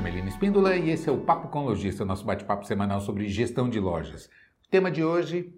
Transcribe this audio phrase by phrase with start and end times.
[0.00, 3.80] Melina Espíndola e esse é o Papo com Lojista, nosso bate-papo semanal sobre gestão de
[3.80, 4.26] lojas.
[4.64, 5.52] O tema de hoje,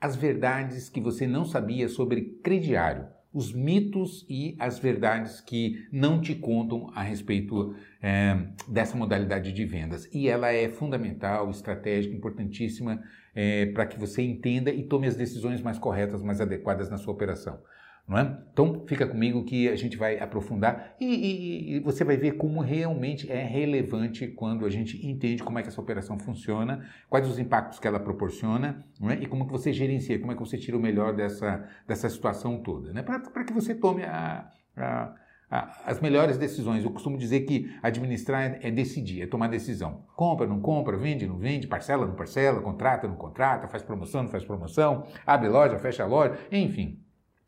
[0.00, 6.20] as verdades que você não sabia sobre crediário, os mitos e as verdades que não
[6.20, 8.36] te contam a respeito é,
[8.68, 10.08] dessa modalidade de vendas.
[10.12, 13.02] E ela é fundamental, estratégica, importantíssima
[13.34, 17.14] é, para que você entenda e tome as decisões mais corretas, mais adequadas na sua
[17.14, 17.58] operação.
[18.12, 18.38] Não é?
[18.52, 22.60] Então, fica comigo que a gente vai aprofundar e, e, e, você vai ver como
[22.60, 27.38] realmente é relevante quando a gente entende como é que essa operação funciona, quais os
[27.38, 29.14] impactos que ela proporciona é?
[29.14, 32.62] e como que você gerencia, como é que você tira o melhor dessa, dessa situação
[32.62, 33.00] toda, né?
[33.02, 35.14] para que você tome a, a,
[35.50, 36.84] a, as melhores decisões.
[36.84, 40.04] Eu costumo dizer que administrar é, é decidir, é tomar decisão.
[40.14, 44.30] Compra, não compra, vende, não vende, parcela, não parcela, contrata, não contrata, faz promoção, não
[44.30, 47.01] faz promoção, abre loja, fecha loja, enfim.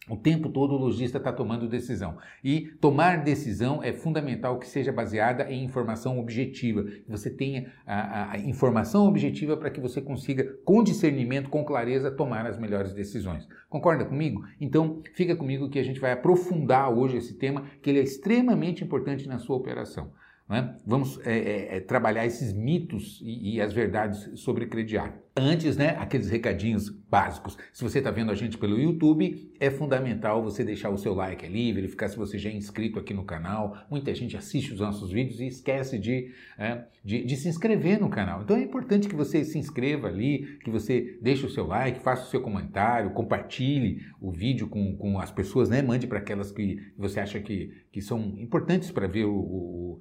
[0.08, 2.16] O tempo todo o lojista está tomando decisão.
[2.42, 6.84] E tomar decisão é fundamental que seja baseada em informação objetiva.
[6.84, 12.10] Que você tenha a, a informação objetiva para que você consiga, com discernimento, com clareza,
[12.10, 13.48] tomar as melhores decisões.
[13.68, 14.44] Concorda comigo?
[14.60, 18.84] Então, fica comigo que a gente vai aprofundar hoje esse tema, que ele é extremamente
[18.84, 20.12] importante na sua operação.
[20.48, 20.76] Né?
[20.86, 25.14] Vamos é, é, é, trabalhar esses mitos e, e, as verdades sobre crediário.
[25.34, 27.56] Antes, né, aqueles recadinhos básicos.
[27.72, 31.44] Se você está vendo a gente pelo YouTube, é fundamental você deixar o seu like
[31.46, 33.74] ali, verificar se você já é inscrito aqui no canal.
[33.90, 38.10] Muita gente assiste os nossos vídeos e esquece de, é, de, de, se inscrever no
[38.10, 38.42] canal.
[38.42, 42.26] Então é importante que você se inscreva ali, que você deixe o seu like, faça
[42.26, 45.80] o seu comentário, compartilhe o vídeo com, com as pessoas, né?
[45.80, 50.00] mande para aquelas que você acha que, que são importantes para ver o, o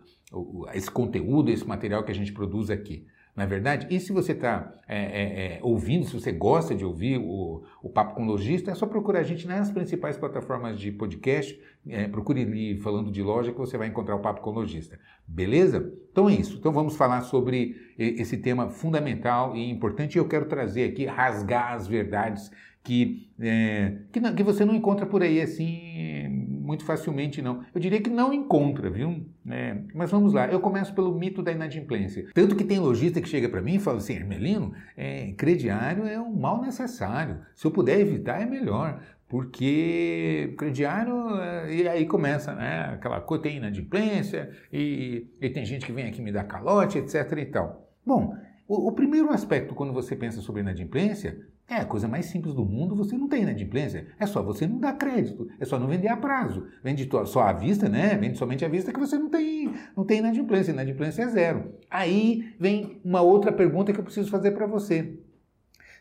[0.73, 3.05] esse conteúdo, esse material que a gente produz aqui.
[3.35, 3.87] Não é verdade?
[3.89, 7.89] E se você está é, é, é, ouvindo, se você gosta de ouvir o, o
[7.89, 11.59] Papo com Lojista, é só procurar a gente nas principais plataformas de podcast.
[11.87, 14.99] É, procure ali falando de loja que você vai encontrar o Papo com Lojista.
[15.27, 15.91] Beleza?
[16.11, 16.57] Então é isso.
[16.59, 20.15] Então vamos falar sobre esse tema fundamental e importante.
[20.15, 22.51] E eu quero trazer aqui, rasgar as verdades
[22.83, 26.22] que, é, que, não, que você não encontra por aí assim
[26.63, 27.61] muito facilmente, não.
[27.75, 29.25] Eu diria que não encontra, viu?
[29.49, 32.27] É, mas vamos lá, eu começo pelo mito da inadimplência.
[32.33, 36.19] Tanto que tem lojista que chega para mim e fala assim, Hermelino, é, crediário é
[36.19, 37.39] um mal necessário.
[37.53, 43.43] Se eu puder evitar, é melhor porque crediário, é, e aí começa, né, aquela coisa,
[43.43, 47.89] tem inadimplência, e, e, tem gente que vem aqui me dar calote, etc e tal.
[48.05, 48.35] Bom,
[48.67, 52.65] o, o primeiro aspecto quando você pensa sobre inadimplência é a coisa mais simples do
[52.65, 54.07] mundo, você não tem inadimplência.
[54.19, 56.67] É só você não dar crédito, é só não vender a prazo.
[56.83, 58.15] Vende só à vista, né?
[58.17, 60.71] Vende somente à vista que você não tem, não tem inadimplência.
[60.71, 61.73] Inadimplência é zero.
[61.89, 65.17] Aí vem uma outra pergunta que eu preciso fazer para você.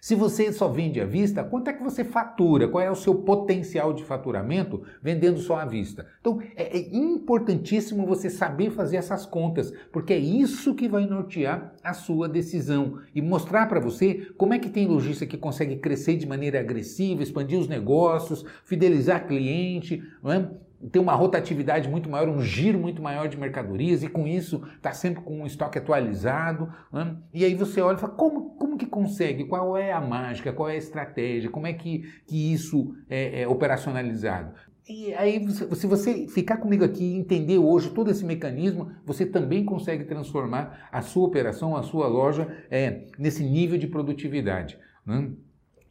[0.02, 2.66] Se você só vende à vista, quanto é que você fatura?
[2.66, 6.08] Qual é o seu potencial de faturamento vendendo só à vista?
[6.20, 11.72] Então, é, é importantíssimo você saber fazer essas contas, porque é isso que vai nortear
[11.84, 16.16] a sua decisão e mostrar para você como é que tem lojista que consegue crescer
[16.16, 20.50] de maneira agressiva, expandir os negócios, fidelizar cliente, não é?
[20.90, 24.92] Ter uma rotatividade muito maior, um giro muito maior de mercadorias e com isso está
[24.92, 26.72] sempre com um estoque atualizado.
[26.92, 27.16] Né?
[27.32, 29.44] E aí você olha e fala, como, como que consegue?
[29.44, 30.52] Qual é a mágica?
[30.52, 31.50] Qual é a estratégia?
[31.50, 34.52] Como é que, que isso é, é operacionalizado?
[34.88, 39.64] E aí, se você ficar comigo aqui e entender hoje todo esse mecanismo, você também
[39.64, 44.76] consegue transformar a sua operação, a sua loja é, nesse nível de produtividade.
[45.06, 45.30] Né?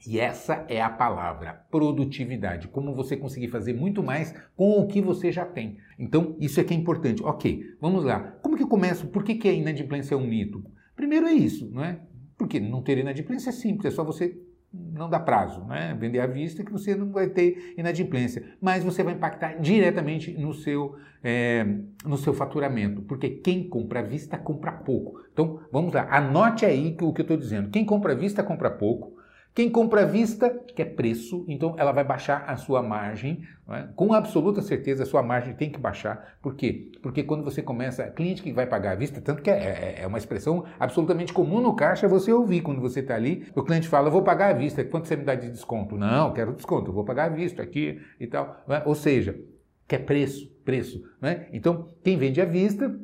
[0.08, 2.68] E essa é a palavra, produtividade.
[2.68, 5.78] Como você conseguir fazer muito mais com o que você já tem.
[6.00, 7.22] Então, isso é que é importante.
[7.24, 8.20] Ok, vamos lá.
[8.42, 9.08] Como que eu começo?
[9.08, 10.64] Por que, que a inadimplência é um mito?
[10.96, 12.00] Primeiro é isso, não é?
[12.38, 14.36] Porque não ter inadimplência é simples, é só você
[14.74, 15.96] não dar prazo, né?
[16.00, 20.54] Vender à vista que você não vai ter inadimplência, mas você vai impactar diretamente no
[20.54, 21.66] seu, é,
[22.06, 25.20] no seu faturamento, porque quem compra à vista compra pouco.
[25.32, 27.70] Então, vamos lá, anote aí o que eu estou dizendo.
[27.70, 29.14] Quem compra à vista compra pouco,
[29.54, 33.88] quem compra à vista quer preço, então ela vai baixar a sua margem, é?
[33.96, 36.38] com absoluta certeza a sua margem tem que baixar.
[36.42, 36.90] Por quê?
[37.02, 39.56] Porque quando você começa, cliente que vai pagar à vista, tanto que é,
[39.98, 43.62] é, é uma expressão absolutamente comum no caixa você ouvir quando você está ali, o
[43.62, 45.98] cliente fala, vou pagar à vista, quanto você me dá de desconto?
[45.98, 48.56] Não, quero desconto, vou pagar à vista aqui e tal.
[48.70, 48.84] É?
[48.86, 49.38] Ou seja,
[49.86, 51.02] quer preço, preço.
[51.22, 51.48] É?
[51.52, 52.98] Então, quem vende à vista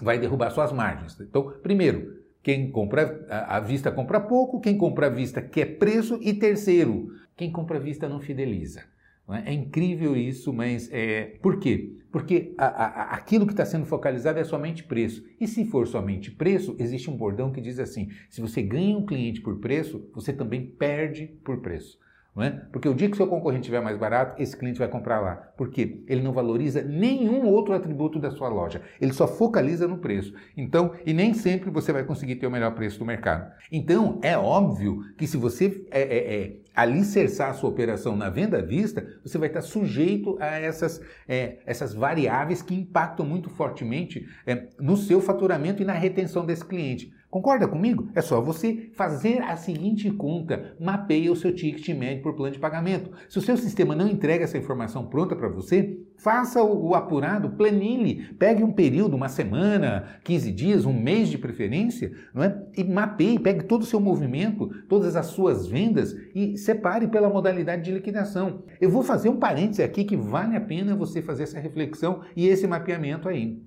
[0.00, 1.20] vai derrubar suas margens.
[1.20, 2.15] Então, primeiro,
[2.46, 7.50] quem compra à vista compra pouco, quem compra à vista quer preço e terceiro, quem
[7.50, 8.84] compra à vista não fideliza.
[9.28, 9.50] É?
[9.50, 9.52] é?
[9.52, 11.96] incrível isso, mas é, por quê?
[12.12, 15.24] Porque a, a, aquilo que está sendo focalizado é somente preço.
[15.40, 19.04] E se for somente preço, existe um bordão que diz assim: se você ganha um
[19.04, 21.98] cliente por preço, você também perde por preço.
[22.36, 22.50] Não é?
[22.70, 25.36] Porque o dia que seu concorrente estiver mais barato, esse cliente vai comprar lá.
[25.56, 26.04] Por quê?
[26.06, 28.82] Ele não valoriza nenhum outro atributo da sua loja.
[29.00, 30.34] Ele só focaliza no preço.
[30.54, 33.50] Então, e nem sempre você vai conseguir ter o melhor preço do mercado.
[33.72, 38.58] Então, é óbvio que se você é, é, é, alicerçar a sua operação na venda
[38.58, 44.28] à vista, você vai estar sujeito a essas, é, essas variáveis que impactam muito fortemente
[44.46, 47.15] é, no seu faturamento e na retenção desse cliente.
[47.30, 48.08] Concorda comigo?
[48.14, 52.58] É só você fazer a seguinte conta: mapeia o seu ticket médio por plano de
[52.58, 53.10] pagamento.
[53.28, 58.32] Se o seu sistema não entrega essa informação pronta para você, faça o, apurado, planilhe,
[58.38, 62.62] pegue um período, uma semana, 15 dias, um mês de preferência, não é?
[62.76, 67.82] E mapeie, pegue todo o seu movimento, todas as suas vendas e separe pela modalidade
[67.82, 68.62] de liquidação.
[68.80, 72.46] Eu vou fazer um parêntese aqui que vale a pena você fazer essa reflexão e
[72.46, 73.60] esse mapeamento aí.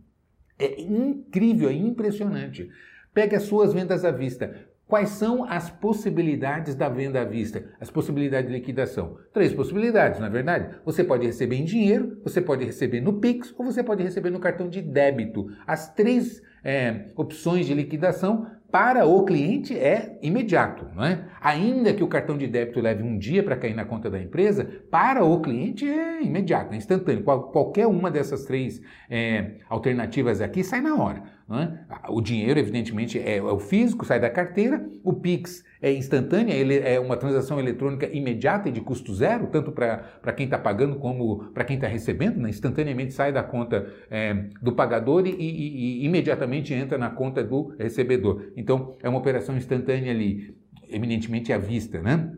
[0.58, 2.70] É incrível, é impressionante.
[3.14, 4.54] Pegue as suas vendas à vista.
[4.90, 7.64] Quais são as possibilidades da venda à vista?
[7.80, 9.18] As possibilidades de liquidação?
[9.32, 10.76] Três possibilidades, na é verdade.
[10.84, 14.40] Você pode receber em dinheiro, você pode receber no Pix ou você pode receber no
[14.40, 15.46] cartão de débito.
[15.68, 21.24] As três é, opções de liquidação para o cliente é imediato, não é?
[21.42, 24.66] Ainda que o cartão de débito leve um dia para cair na conta da empresa,
[24.92, 27.24] para o cliente é imediato, é instantâneo.
[27.24, 31.24] Qual, qualquer uma dessas três é, alternativas aqui sai na hora.
[31.52, 31.80] É?
[32.10, 34.88] O dinheiro, evidentemente, é, é, o físico, sai da carteira.
[35.04, 39.72] O Pix é instantâneo, ele é uma transação eletrônica imediata e de custo zero, tanto
[39.72, 42.38] para quem está pagando como para quem está recebendo.
[42.38, 42.50] Né?
[42.50, 47.74] Instantaneamente sai da conta é, do pagador e, e, e imediatamente entra na conta do
[47.80, 48.52] recebedor.
[48.56, 50.56] Então, é uma operação instantânea ali,
[50.88, 52.32] eminentemente à vista, né?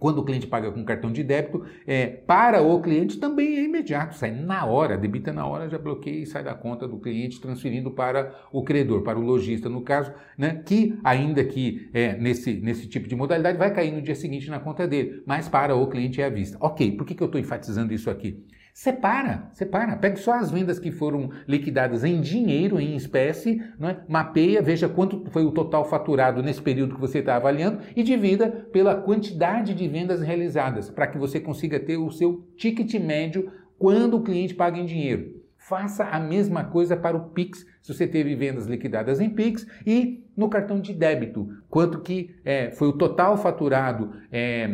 [0.00, 4.16] Quando o cliente paga com cartão de débito, é, para o cliente também é imediato,
[4.16, 7.90] sai na hora, debita na hora, já bloqueia e sai da conta do cliente, transferindo
[7.90, 12.88] para o credor, para o lojista, no caso, né, que ainda que é, nesse, nesse
[12.88, 16.22] tipo de modalidade vai cair no dia seguinte na conta dele, mas para o cliente
[16.22, 16.56] é à vista.
[16.60, 18.42] Ok, por que, que eu estou enfatizando isso aqui?
[18.80, 19.94] Separa, separa.
[19.94, 23.96] Pegue só as vendas que foram liquidadas em dinheiro, em espécie, é?
[24.08, 28.48] mapeia, veja quanto foi o total faturado nesse período que você está avaliando e divida
[28.72, 34.16] pela quantidade de vendas realizadas, para que você consiga ter o seu ticket médio quando
[34.16, 35.39] o cliente paga em dinheiro.
[35.70, 40.24] Faça a mesma coisa para o Pix, se você teve vendas liquidadas em Pix, e
[40.36, 44.68] no cartão de débito, quanto que é, foi o total faturado é,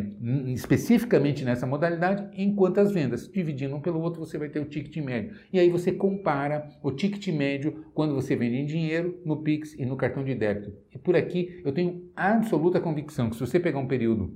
[0.55, 3.29] especificamente nessa modalidade, em quantas vendas.
[3.29, 5.37] Dividindo um pelo outro, você vai ter o ticket médio.
[5.53, 9.85] E aí você compara o ticket médio quando você vende em dinheiro, no Pix e
[9.85, 10.73] no cartão de débito.
[10.95, 14.35] E por aqui eu tenho absoluta convicção que se você pegar um período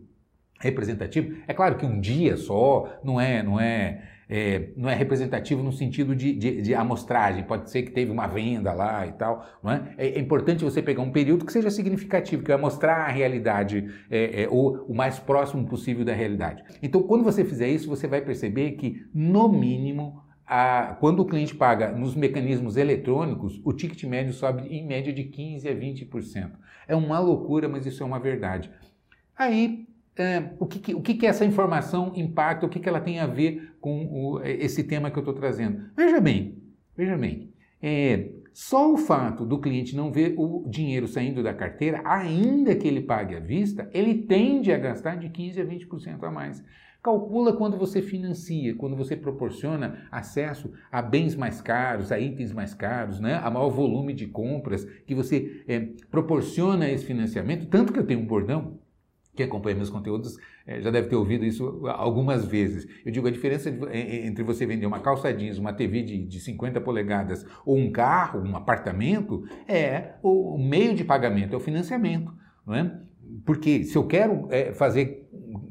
[0.61, 5.61] representativo, é claro que um dia só não é, não é é, não é representativo
[5.61, 9.45] no sentido de, de, de, amostragem, pode ser que teve uma venda lá e tal.
[9.61, 9.95] Não é?
[9.99, 13.93] é, é importante você pegar um período que seja significativo, que vai mostrar a realidade,
[14.09, 16.63] é, é, ou o mais próximo possível da realidade.
[16.81, 21.57] Então, quando você fizer isso, você vai perceber que, no mínimo, a, quando o cliente
[21.57, 26.51] paga nos mecanismos eletrônicos, o ticket médio sobe em média de 15% a 20%.
[26.87, 28.71] É uma loucura, mas isso é uma verdade.
[29.37, 33.27] Aí é, o, que, o que, essa informação impacta, o que, que ela tem a
[33.27, 35.91] ver com o, esse tema que eu estou trazendo.
[35.97, 36.63] Veja bem,
[36.97, 42.03] veja bem, é, só o fato do cliente não ver o dinheiro saindo da carteira,
[42.05, 46.31] ainda que ele pague à vista, ele tende a gastar de 15% a 20% a
[46.31, 46.63] mais.
[47.03, 52.75] Calcula quando você financia, quando você proporciona acesso a bens mais caros, a itens mais
[52.75, 53.41] caros, né?
[53.43, 57.67] a maior volume de compras, que você é, proporciona esse financiamento.
[57.69, 58.79] Tanto que eu tenho um bordão
[59.35, 62.87] quem acompanha meus conteúdos é, já deve ter ouvido isso algumas vezes.
[63.05, 66.81] Eu digo, a diferença entre você vender uma calça jeans, uma TV de, de 50
[66.81, 72.33] polegadas ou um carro, um apartamento, é o meio de pagamento, é o financiamento.
[72.67, 73.01] Não é?
[73.45, 75.20] Porque se eu quero é, fazer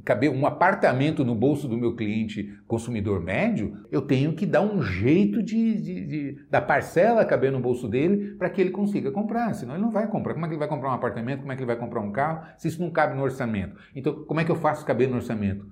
[0.03, 4.81] caber um apartamento no bolso do meu cliente consumidor médio, eu tenho que dar um
[4.81, 9.53] jeito de, de, de da parcela caber no bolso dele para que ele consiga comprar,
[9.53, 10.33] senão ele não vai comprar.
[10.33, 11.41] Como é que ele vai comprar um apartamento?
[11.41, 13.75] Como é que ele vai comprar um carro se isso não cabe no orçamento?
[13.95, 15.65] Então, como é que eu faço caber no orçamento?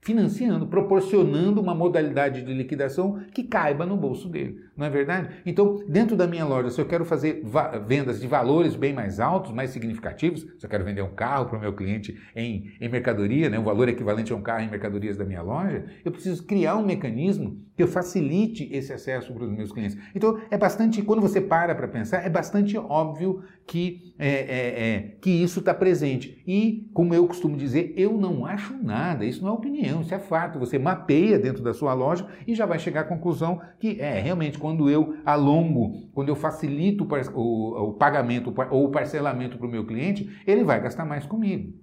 [0.00, 5.28] Financiando, proporcionando uma modalidade de liquidação que caiba no bolso dele, não é verdade?
[5.44, 7.42] Então, dentro da minha loja, se eu quero fazer
[7.86, 11.58] vendas de valores bem mais altos, mais significativos, se eu quero vender um carro para
[11.58, 15.16] o meu cliente em, em mercadoria, né, um valor equivalente a um carro em mercadorias
[15.16, 19.52] da minha loja, eu preciso criar um mecanismo que eu facilite esse acesso para os
[19.52, 19.98] meus clientes.
[20.14, 25.00] Então, é bastante, quando você para para pensar, é bastante óbvio que, é, é, é,
[25.20, 26.42] que isso está presente.
[26.46, 30.18] E, como eu costumo dizer, eu não acho nada, isso não é opinião, isso é
[30.18, 30.58] fato.
[30.58, 34.58] Você mapeia dentro da sua loja e já vai chegar à conclusão que, é, realmente,
[34.58, 39.70] quando eu alongo, quando eu facilito o, o, o pagamento ou o parcelamento para o
[39.70, 41.74] meu cliente, ele vai gastar mais comigo.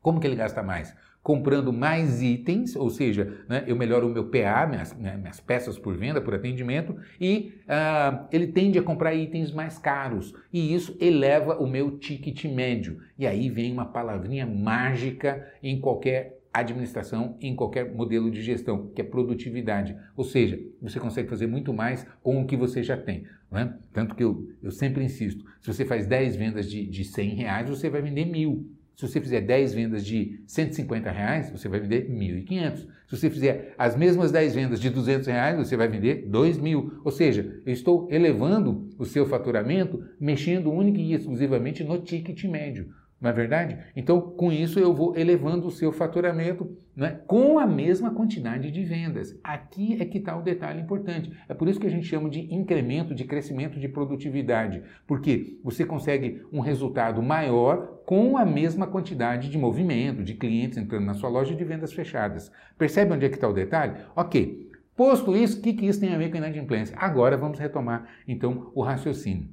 [0.00, 0.94] Como que ele gasta mais?
[1.24, 5.78] Comprando mais itens, ou seja, né, eu melhoro o meu PA, minhas, né, minhas, peças
[5.78, 10.94] por venda, por atendimento, e uh, ele tende a comprar itens mais caros, e isso
[11.00, 13.00] eleva o meu ticket médio.
[13.18, 19.00] E aí vem uma palavrinha mágica em qualquer administração, em qualquer modelo de gestão, que
[19.00, 19.96] é produtividade.
[20.14, 23.24] Ou seja, você consegue fazer muito mais com o que você já tem.
[23.50, 23.74] Né?
[23.94, 27.70] Tanto que eu, eu sempre insisto, se você faz 10 vendas de, de 100 reais,
[27.70, 28.70] você vai vender mil.
[28.94, 32.76] Se você fizer 10 vendas de 150 reais, você vai vender 1.500.
[33.06, 37.00] Se você fizer as mesmas 10 vendas de 200 reais, você vai vender 2.000.
[37.04, 42.88] Ou seja, eu estou elevando o seu faturamento, mexendo única e exclusivamente no ticket médio
[43.24, 43.78] não é verdade?
[43.96, 48.84] Então, com isso, eu vou elevando o seu faturamento né, com a mesma quantidade de
[48.84, 49.34] vendas.
[49.42, 51.32] Aqui é que está o detalhe importante.
[51.48, 55.86] É por isso que a gente chama de incremento, de crescimento de produtividade, porque você
[55.86, 61.30] consegue um resultado maior com a mesma quantidade de movimento, de clientes entrando na sua
[61.30, 62.52] loja de vendas fechadas.
[62.76, 63.94] Percebe onde é que está o detalhe?
[64.14, 64.70] Ok.
[64.94, 66.94] Posto isso, o que, que isso tem a ver com a inadimplência?
[66.98, 69.48] Agora vamos retomar, então, o raciocínio.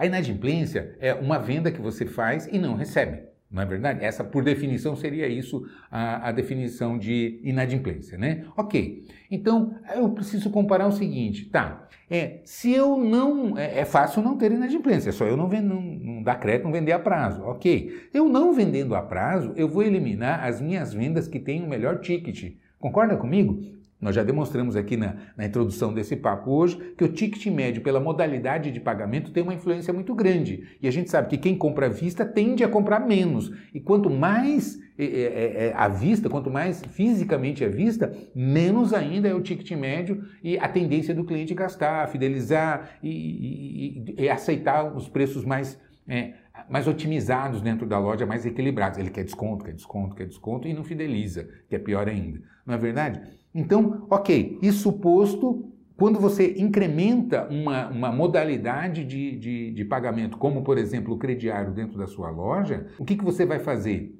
[0.00, 3.18] A inadimplência é uma venda que você faz e não recebe.
[3.50, 4.02] Não é verdade?
[4.02, 8.46] Essa, por definição, seria isso a, a, definição de inadimplência, né?
[8.56, 9.06] Ok.
[9.30, 11.86] Então, eu preciso comparar o seguinte, tá?
[12.10, 13.58] É, se eu não.
[13.58, 16.64] É, é fácil não ter inadimplência, é só eu não, vendo, não, não dar crédito,
[16.64, 17.42] não vender a prazo.
[17.42, 18.08] Ok.
[18.14, 22.00] Eu não vendendo a prazo, eu vou eliminar as minhas vendas que têm o melhor
[22.00, 22.54] ticket.
[22.78, 23.62] Concorda comigo?
[24.00, 28.00] Nós já demonstramos aqui na, na, introdução desse papo hoje que o ticket médio pela
[28.00, 30.66] modalidade de pagamento tem uma influência muito grande.
[30.80, 33.52] E a gente sabe que quem compra à vista tende a comprar menos.
[33.74, 39.28] E quanto mais é, é, é à vista, quanto mais fisicamente à vista, menos ainda
[39.28, 44.30] é o ticket médio e a tendência do cliente gastar, fidelizar e, e, e, e
[44.30, 45.78] aceitar os preços mais,
[46.08, 46.32] é,
[46.70, 48.98] mais otimizados dentro da loja, mais equilibrados.
[48.98, 52.40] Ele quer desconto, quer desconto, quer desconto e não fideliza, que é pior ainda.
[52.64, 53.39] Não é verdade?
[53.54, 60.62] Então, ok, isso posto, quando você incrementa uma, uma modalidade de, de, de, pagamento, como
[60.62, 64.16] por exemplo o crediário dentro da sua loja, o que, que você vai fazer?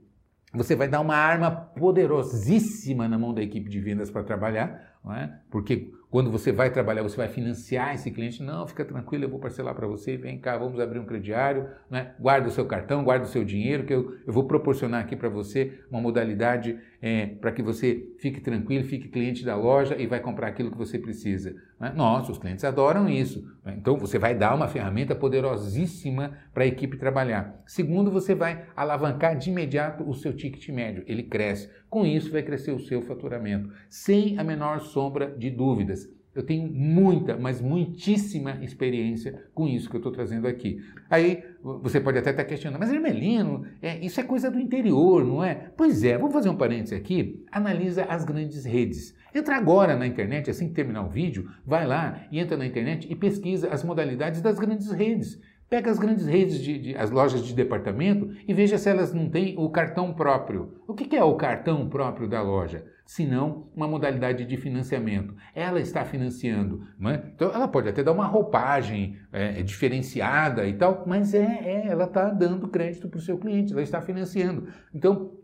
[0.53, 5.31] Você vai dar uma arma poderosíssima na mão da equipe de vendas para trabalhar, é?
[5.49, 8.43] porque quando você vai trabalhar, você vai financiar esse cliente.
[8.43, 10.17] Não, fica tranquilo, eu vou parcelar para você.
[10.17, 11.69] Vem cá, vamos abrir um crediário.
[11.89, 12.15] Né?
[12.19, 15.29] Guarda o seu cartão, guarda o seu dinheiro, que eu, eu vou proporcionar aqui para
[15.29, 20.21] você uma modalidade é, para que você fique tranquilo, fique cliente da loja e vai
[20.21, 21.55] comprar aquilo que você precisa.
[21.79, 21.93] Né?
[21.97, 23.43] Nossa, os clientes adoram isso.
[23.65, 23.75] Né?
[23.79, 27.63] Então, você vai dar uma ferramenta poderosíssima para a equipe trabalhar.
[27.67, 31.03] Segundo, você vai alavancar de imediato o seu ticket médio.
[31.07, 31.71] Ele cresce.
[31.89, 36.09] Com isso, vai crescer o seu faturamento, sem a menor sombra de dúvidas.
[36.33, 40.81] Eu tenho muita, mas muitíssima experiência com isso que eu estou trazendo aqui.
[41.09, 45.45] Aí você pode até estar questionando, mas Hermelino, é, isso é coisa do interior, não
[45.45, 45.71] é?
[45.77, 47.45] Pois é, vamos fazer um parênteses aqui.
[47.53, 49.15] Analisa as grandes redes.
[49.35, 53.07] Entra agora na internet, assim que terminar o vídeo, vai lá e entra na internet
[53.11, 55.39] e pesquisa as modalidades das grandes redes.
[55.71, 59.31] Pega as grandes redes, de, de, as lojas de departamento e veja se elas não
[59.31, 60.83] têm o cartão próprio.
[60.85, 62.85] O que, que é o cartão próprio da loja?
[63.07, 65.33] Senão uma modalidade de financiamento.
[65.55, 66.83] Ela está financiando.
[67.07, 67.23] É?
[67.33, 72.05] Então ela pode até dar uma roupagem é, diferenciada e tal, mas é, é ela
[72.05, 74.67] está dando crédito para o seu cliente, ela está financiando.
[74.93, 75.39] Então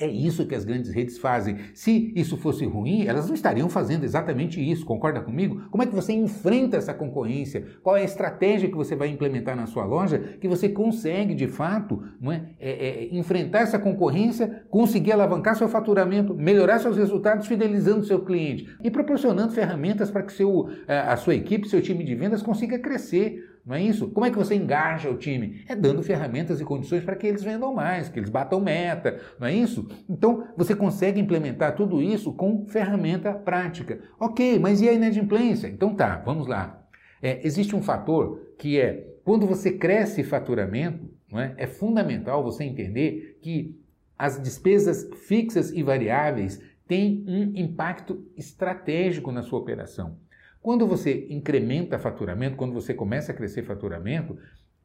[0.00, 1.58] é isso que as grandes redes fazem.
[1.74, 5.62] Se isso fosse ruim, elas não estariam fazendo exatamente isso, concorda comigo?
[5.70, 7.64] Como é que você enfrenta essa concorrência?
[7.82, 11.46] Qual é a estratégia que você vai implementar na sua loja que você consegue, de
[11.46, 18.04] fato, é, é, é enfrentar essa concorrência, conseguir alavancar seu faturamento, melhorar seus resultados, fidelizando
[18.04, 22.42] seu cliente e proporcionando ferramentas para que seu, a sua equipe, seu time de vendas
[22.42, 24.08] consiga crescer não é isso?
[24.08, 25.62] Como é que você engaja o time?
[25.68, 29.46] É dando ferramentas e condições para que eles vendam mais, que eles batam meta, não
[29.46, 29.88] é isso?
[30.08, 34.00] Então, você consegue implementar tudo isso com ferramenta prática.
[34.18, 35.68] Ok, mas e a inadimplência?
[35.68, 36.84] Então tá, vamos lá.
[37.22, 42.64] É, existe um fator que é, quando você cresce faturamento, não é, é fundamental você
[42.64, 43.78] entender que
[44.18, 50.18] as despesas fixas e variáveis têm um impacto estratégico na sua operação.
[50.62, 54.36] Quando você incrementa faturamento, quando você começa a crescer faturamento,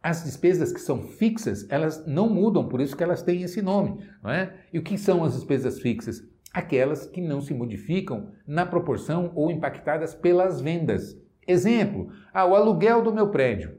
[0.02, 4.08] as despesas que são fixas, elas não mudam, por isso que elas têm esse nome.
[4.24, 4.54] Não é?
[4.72, 6.24] E o que são as despesas fixas?
[6.54, 11.20] Aquelas que não se modificam na proporção ou impactadas pelas vendas.
[11.46, 13.78] Exemplo, ah, o aluguel do meu prédio.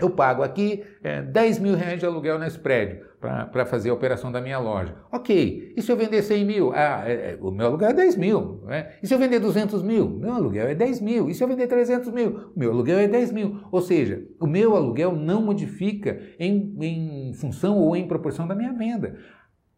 [0.00, 4.32] Eu pago aqui é, 10 mil reais de aluguel nesse prédio para fazer a operação
[4.32, 4.96] da minha loja.
[5.12, 6.72] Ok, e se eu vender 100 mil?
[6.72, 8.62] Ah, é, é, o meu aluguel é 10 mil.
[8.64, 8.94] Né?
[9.02, 10.08] E se eu vender 200 mil?
[10.08, 11.28] Meu aluguel é 10 mil.
[11.28, 12.50] E se eu vender 300 mil?
[12.56, 13.60] O meu aluguel é 10 mil.
[13.70, 18.72] Ou seja, o meu aluguel não modifica em, em função ou em proporção da minha
[18.72, 19.16] venda.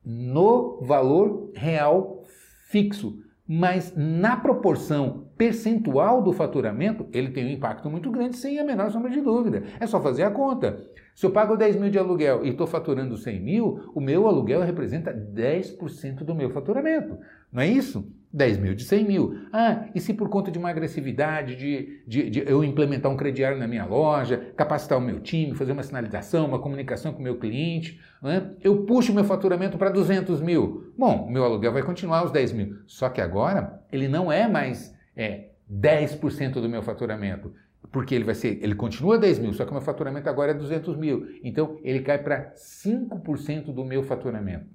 [0.05, 2.23] no valor real
[2.69, 8.65] fixo, mas na proporção percentual do faturamento, ele tem um impacto muito grande, sem a
[8.65, 9.65] menor sombra de dúvida.
[9.79, 10.83] É só fazer a conta.
[11.15, 14.63] Se eu pago 10 mil de aluguel e estou faturando 100 mil, o meu aluguel
[14.63, 17.19] representa 10% do meu faturamento.
[17.53, 18.13] Não é isso?
[18.33, 19.39] 10 mil de 100 mil.
[19.53, 23.57] Ah, e se por conta de uma agressividade, de, de, de, eu implementar um crediário
[23.57, 27.39] na minha loja, capacitar o meu time, fazer uma sinalização, uma comunicação com o meu
[27.39, 30.93] cliente, né, eu puxo o meu faturamento para 200 mil.
[30.99, 32.77] Bom, meu aluguel vai continuar os 10 mil.
[32.89, 37.53] Só que agora ele não é mais é, 10% do meu faturamento.
[37.93, 40.55] Porque ele vai ser, ele continua 10 mil, só que o meu faturamento agora é
[40.55, 41.27] 200 mil.
[41.43, 44.67] Então ele cai para 5% do meu faturamento.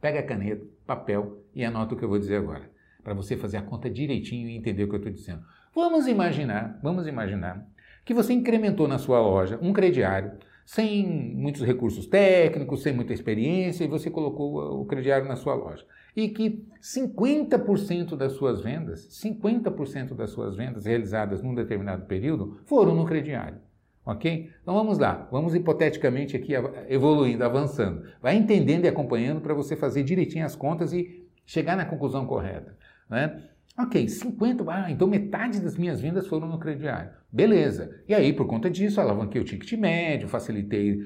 [0.00, 2.70] Pega a caneta, papel e anota o que eu vou dizer agora,
[3.02, 5.42] para você fazer a conta direitinho e entender o que eu estou dizendo.
[5.74, 7.66] Vamos imaginar, vamos imaginar
[8.04, 10.32] que você incrementou na sua loja um crediário
[10.64, 15.84] sem muitos recursos técnicos, sem muita experiência, e você colocou o crediário na sua loja.
[16.16, 22.94] E que 50% das suas vendas, 50% das suas vendas realizadas num determinado período foram
[22.94, 23.58] no crediário.
[24.06, 24.50] Ok?
[24.62, 26.52] Então vamos lá, vamos hipoteticamente aqui
[26.88, 28.06] evoluindo, avançando.
[28.20, 32.76] Vai entendendo e acompanhando para você fazer direitinho as contas e chegar na conclusão correta.
[33.08, 33.42] Né?
[33.76, 37.10] Ok, 50, ah, então metade das minhas vendas foram no crediário.
[37.32, 37.90] Beleza.
[38.06, 41.00] E aí, por conta disso, alavanquei o ticket médio, facilitei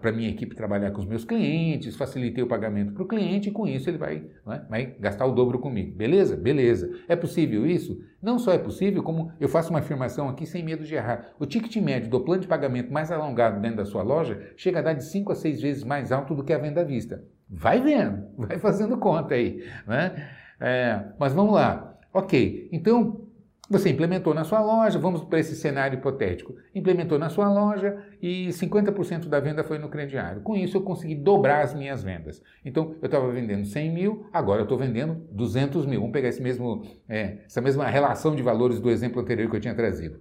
[0.00, 3.50] para a minha equipe trabalhar com os meus clientes, facilitei o pagamento para o cliente
[3.50, 5.94] e com isso ele vai, né, vai gastar o dobro comigo.
[5.94, 6.34] Beleza?
[6.34, 6.90] Beleza.
[7.06, 8.00] É possível isso?
[8.22, 11.34] Não só é possível, como eu faço uma afirmação aqui sem medo de errar.
[11.38, 14.82] O ticket médio do plano de pagamento mais alongado dentro da sua loja chega a
[14.82, 17.22] dar de 5 a 6 vezes mais alto do que a venda à vista.
[17.46, 19.62] Vai vendo, vai fazendo conta aí.
[19.86, 20.30] Né?
[20.58, 21.93] É, mas vamos lá.
[22.14, 23.26] Ok, então
[23.68, 26.54] você implementou na sua loja, vamos para esse cenário hipotético.
[26.72, 30.42] Implementou na sua loja e 50% da venda foi no crediário.
[30.42, 32.40] Com isso, eu consegui dobrar as minhas vendas.
[32.64, 35.98] Então, eu estava vendendo 100 mil, agora eu estou vendendo 200 mil.
[35.98, 39.60] Vamos pegar esse mesmo, é, essa mesma relação de valores do exemplo anterior que eu
[39.60, 40.20] tinha trazido.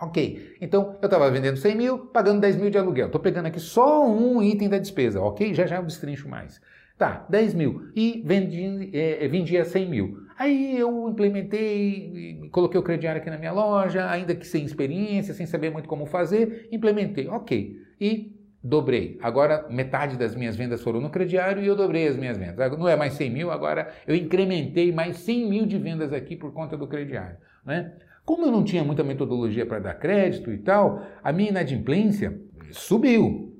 [0.00, 3.06] Ok, então eu estava vendendo 100 mil, pagando 10 mil de aluguel.
[3.06, 5.52] Estou pegando aqui só um item da despesa, ok?
[5.52, 6.58] Já já eu destrincho mais.
[6.96, 7.90] Tá, 10 mil.
[7.94, 10.27] E vendi, é, vendia 100 mil.
[10.38, 15.46] Aí eu implementei, coloquei o crediário aqui na minha loja, ainda que sem experiência, sem
[15.46, 17.76] saber muito como fazer, implementei, ok.
[18.00, 19.18] E dobrei.
[19.20, 22.78] Agora metade das minhas vendas foram no crediário e eu dobrei as minhas vendas.
[22.78, 26.52] Não é mais 100 mil, agora eu incrementei mais 100 mil de vendas aqui por
[26.52, 27.36] conta do crediário.
[27.66, 27.92] Né?
[28.24, 33.58] Como eu não tinha muita metodologia para dar crédito e tal, a minha inadimplência subiu.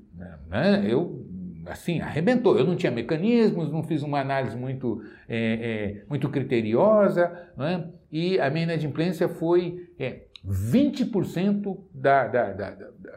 [0.49, 0.87] Né?
[0.89, 1.27] Eu
[1.69, 2.59] assim, arrebentou.
[2.59, 7.85] Eu não tinha mecanismos, não fiz uma análise muito, é, é, muito criteriosa, é?
[8.11, 12.71] e a minha inadimplência foi é, 20% da, da, da,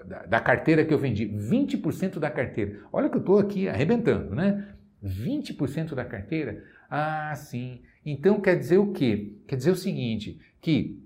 [0.05, 1.27] da, da carteira que eu vendi.
[1.27, 2.79] 20% da carteira.
[2.91, 4.67] Olha que eu estou aqui arrebentando, né?
[5.03, 6.63] 20% da carteira?
[6.89, 7.81] Ah, sim.
[8.05, 9.33] Então quer dizer o quê?
[9.47, 11.01] Quer dizer o seguinte, que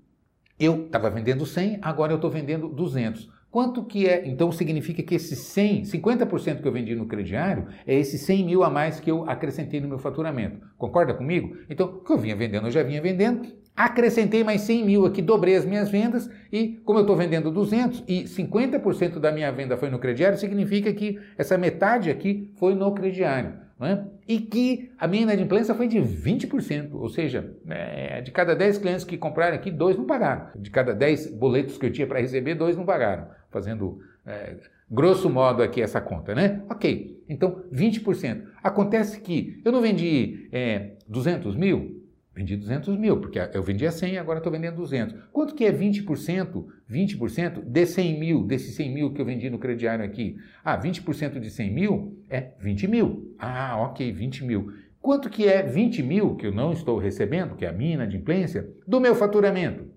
[0.58, 3.30] eu estava vendendo 100, agora eu estou vendendo 200.
[3.56, 4.28] Quanto que é?
[4.28, 8.62] Então significa que esse 100, 50% que eu vendi no crediário é esse 100 mil
[8.62, 10.60] a mais que eu acrescentei no meu faturamento.
[10.76, 11.56] Concorda comigo?
[11.70, 15.22] Então, o que eu vinha vendendo, eu já vinha vendendo, acrescentei mais 100 mil aqui,
[15.22, 19.74] dobrei as minhas vendas e como eu estou vendendo 200 e 50% da minha venda
[19.78, 23.65] foi no crediário, significa que essa metade aqui foi no crediário.
[23.78, 24.06] Né?
[24.26, 29.04] E que a minha inadimplência foi de 20%, ou seja, é, de cada 10 clientes
[29.04, 30.48] que compraram aqui, dois não pagaram.
[30.56, 33.28] De cada 10 boletos que eu tinha para receber, dois não pagaram.
[33.50, 34.56] Fazendo é,
[34.90, 36.62] grosso modo aqui essa conta, né?
[36.70, 38.44] Ok, então 20%.
[38.62, 41.95] Acontece que eu não vendi é, 200 mil,
[42.36, 45.16] Vendi 200 mil, porque eu vendia 100 agora estou vendendo 200.
[45.32, 46.66] Quanto que é 20%?
[46.86, 50.36] 20% de 100 mil, desses 100 mil que eu vendi no crediário aqui.
[50.62, 53.34] Ah, 20% de 100 mil é 20 mil.
[53.38, 54.70] Ah, ok, 20 mil.
[55.00, 58.68] Quanto que é 20 mil que eu não estou recebendo, que é a minha inadimplência,
[58.86, 59.90] do meu faturamento?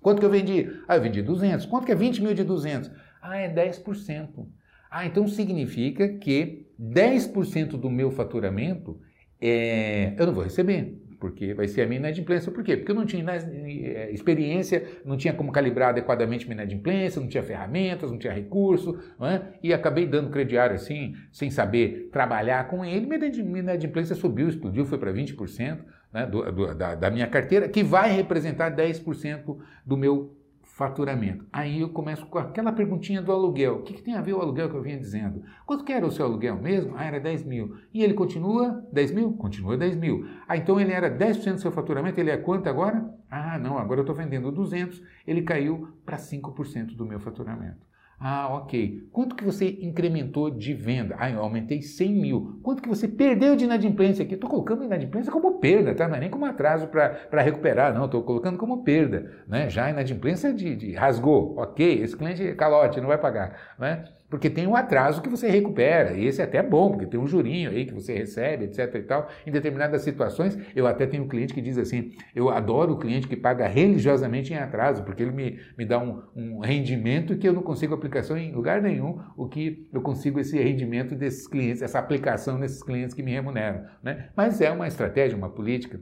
[0.00, 0.70] Quanto que eu vendi?
[0.86, 1.66] Ah, eu vendi 200.
[1.66, 2.88] Quanto que é 20 mil de 200?
[3.20, 4.46] Ah, é 10%.
[4.88, 9.00] Ah, então significa que 10% do meu faturamento
[9.40, 12.50] é, eu não vou receber porque vai ser a minha inadimplência.
[12.50, 12.76] Por quê?
[12.76, 17.42] Porque eu não tinha eh, experiência, não tinha como calibrar adequadamente minha inadimplência, não tinha
[17.42, 19.42] ferramentas, não tinha recurso, não é?
[19.62, 23.06] e acabei dando crediário assim, sem saber trabalhar com ele.
[23.06, 25.78] Minha inadimplência subiu, explodiu, foi para 20%
[26.12, 30.36] né, do, do, da, da minha carteira, que vai representar 10% do meu
[30.74, 31.46] faturamento.
[31.52, 33.76] Aí eu começo com aquela perguntinha do aluguel.
[33.76, 35.44] O que, que, tem a ver o aluguel que eu vinha dizendo?
[35.64, 36.94] Quanto que era o seu aluguel mesmo?
[36.96, 37.76] Ah, era 10 mil.
[37.94, 39.32] E ele continua 10 mil?
[39.34, 40.26] Continua 10 mil.
[40.48, 43.08] Ah, então ele era 10% do seu faturamento, ele é quanto agora?
[43.30, 47.78] Ah, não, agora eu estou vendendo 200, ele caiu para 5% do meu faturamento.
[48.18, 49.08] Ah, ok.
[49.12, 51.14] Quanto que você incrementou de venda?
[51.18, 52.60] Ah, eu aumentei 100 mil.
[52.62, 54.34] Quanto que você perdeu de inadimplência aqui?
[54.34, 56.08] Estou colocando inadimplência como perda, tá?
[56.08, 58.06] Não é nem como atraso para recuperar, não.
[58.06, 59.30] Estou colocando como perda.
[59.46, 59.68] Né?
[59.68, 61.54] Já inadimplência de, de rasgou.
[61.58, 63.74] Ok, esse cliente é calote, não vai pagar.
[63.78, 64.04] Né?
[64.34, 67.26] Porque tem um atraso que você recupera, e esse é até bom, porque tem um
[67.28, 69.28] jurinho aí que você recebe, etc e tal.
[69.46, 73.28] Em determinadas situações, eu até tenho um cliente que diz assim, eu adoro o cliente
[73.28, 77.52] que paga religiosamente em atraso, porque ele me, me dá um, um rendimento que eu
[77.52, 82.00] não consigo aplicação em lugar nenhum, o que eu consigo esse rendimento desses clientes, essa
[82.00, 83.84] aplicação nesses clientes que me remuneram.
[84.02, 84.30] Né?
[84.36, 86.00] Mas é uma estratégia, uma política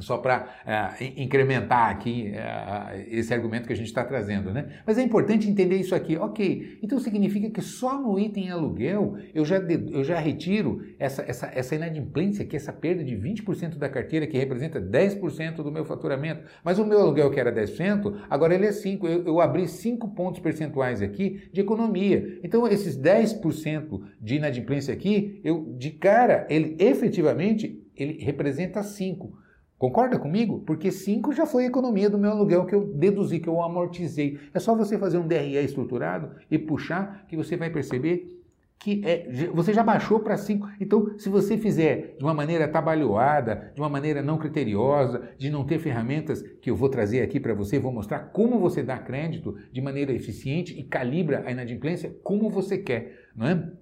[0.00, 4.80] só para uh, é, incrementar aqui uh, esse argumento que a gente está trazendo, né?
[4.86, 6.16] Mas é importante entender isso aqui.
[6.16, 11.50] Ok, então significa que só no item aluguel eu já, eu já retiro essa, essa,
[11.54, 16.42] essa inadimplência aqui, essa perda de 20% da carteira, que representa 10% do meu faturamento.
[16.62, 19.04] Mas o meu aluguel que era 10%, agora ele é 5%.
[19.04, 22.38] Eu, eu abri 5 pontos percentuais aqui de economia.
[22.42, 29.45] Então esses 10% de inadimplência aqui, eu de cara, ele efetivamente ele representa 5%.
[29.78, 30.62] Concorda comigo?
[30.66, 34.38] Porque 5 já foi a economia do meu aluguel que eu deduzi, que eu amortizei.
[34.54, 38.36] É só você fazer um DRE estruturado e puxar que você vai perceber
[38.78, 40.68] que é, você já baixou para 5.
[40.80, 45.64] Então, se você fizer de uma maneira trabalhada, de uma maneira não criteriosa, de não
[45.64, 49.56] ter ferramentas que eu vou trazer aqui para você, vou mostrar como você dá crédito
[49.72, 53.72] de maneira eficiente e calibra a inadimplência como você quer, não é?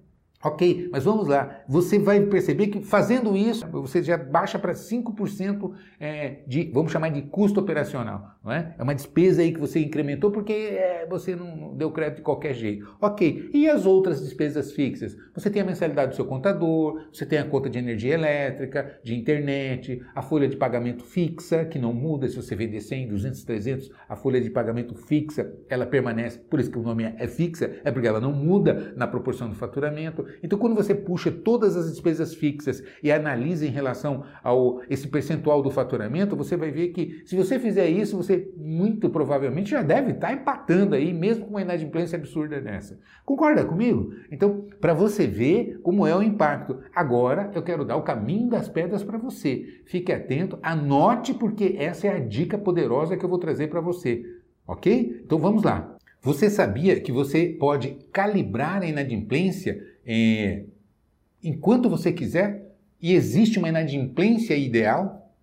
[0.43, 1.63] Ok, mas vamos lá.
[1.67, 7.09] Você vai perceber que fazendo isso, você já baixa para 5% é, de, vamos chamar
[7.09, 8.35] de custo operacional.
[8.43, 8.75] Não é?
[8.77, 12.53] é uma despesa aí que você incrementou porque é, você não deu crédito de qualquer
[12.53, 12.95] jeito.
[13.01, 15.17] Ok, e as outras despesas fixas?
[15.33, 19.15] Você tem a mensalidade do seu contador, você tem a conta de energia elétrica, de
[19.15, 23.91] internet, a folha de pagamento fixa, que não muda se você vender 100, 200, 300,
[24.07, 27.91] a folha de pagamento fixa, ela permanece, por isso que o nome é fixa, é
[27.91, 30.24] porque ela não muda na proporção do faturamento.
[30.43, 35.61] Então, quando você puxa todas as despesas fixas e analisa em relação ao esse percentual
[35.61, 40.11] do faturamento, você vai ver que se você fizer isso, você muito provavelmente já deve
[40.11, 42.99] estar empatando aí, mesmo com uma inadimplência absurda dessa.
[43.25, 44.11] Concorda comigo?
[44.31, 46.79] Então, para você ver como é o impacto.
[46.93, 49.65] Agora, eu quero dar o caminho das pedras para você.
[49.85, 54.23] Fique atento, anote porque essa é a dica poderosa que eu vou trazer para você.
[54.67, 55.21] Ok?
[55.23, 55.95] Então vamos lá.
[56.21, 60.63] Você sabia que você pode calibrar a inadimplência é,
[61.43, 65.33] enquanto você quiser e existe uma inadimplência ideal?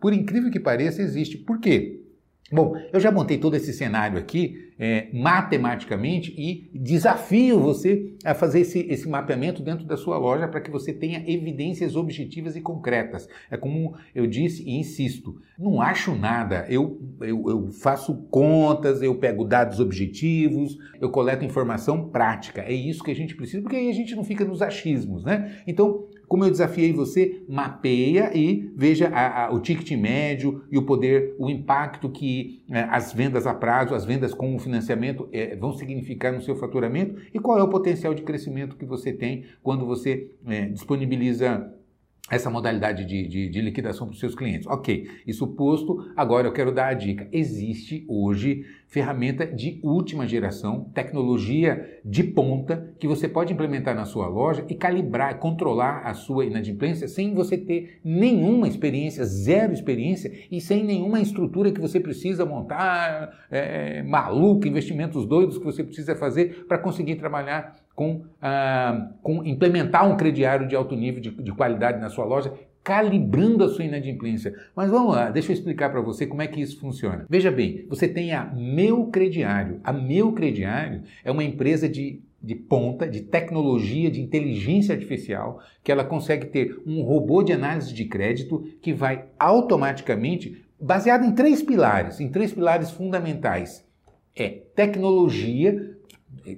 [0.00, 1.36] Por incrível que pareça, existe.
[1.38, 2.00] Por quê?
[2.52, 8.60] Bom, eu já montei todo esse cenário aqui é, matematicamente e desafio você a fazer
[8.60, 13.28] esse, esse mapeamento dentro da sua loja para que você tenha evidências objetivas e concretas.
[13.50, 19.14] É como eu disse e insisto, não acho nada, eu, eu, eu faço contas, eu
[19.14, 22.62] pego dados objetivos, eu coleto informação prática.
[22.62, 25.62] É isso que a gente precisa, porque aí a gente não fica nos achismos, né?
[25.66, 30.82] Então, como eu desafiei você, mapeia e veja a, a, o ticket médio e o
[30.82, 35.54] poder, o impacto que é, as vendas a prazo, as vendas com o financiamento é,
[35.56, 39.44] vão significar no seu faturamento e qual é o potencial de crescimento que você tem
[39.62, 41.72] quando você é, disponibiliza
[42.30, 44.66] essa modalidade de, de, de liquidação para os seus clientes.
[44.66, 47.28] Ok, isso posto, agora eu quero dar a dica.
[47.32, 54.26] Existe hoje ferramenta de última geração, tecnologia de ponta, que você pode implementar na sua
[54.26, 60.60] loja e calibrar, controlar a sua inadimplência sem você ter nenhuma experiência, zero experiência e
[60.60, 66.64] sem nenhuma estrutura que você precisa montar, é, maluco, investimentos doidos que você precisa fazer
[66.66, 71.98] para conseguir trabalhar com, ah, com implementar um crediário de alto nível de, de qualidade
[72.00, 72.52] na sua loja,
[72.84, 74.54] calibrando a sua inadimplência.
[74.76, 77.26] Mas vamos lá, deixa eu explicar para você como é que isso funciona.
[77.28, 79.80] Veja bem, você tem a Meu Crediário.
[79.82, 85.90] A Meu Crediário é uma empresa de de ponta, de tecnologia, de inteligência artificial, que
[85.90, 91.60] ela consegue ter um robô de análise de crédito que vai automaticamente, baseado em três
[91.60, 93.84] pilares, em três pilares fundamentais.
[94.34, 95.95] É tecnologia,